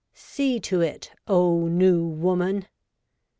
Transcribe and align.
See 0.15 0.59
to 0.61 0.81
it, 0.81 1.11
O 1.27 1.67
New 1.67 2.03
Woman 2.07 2.65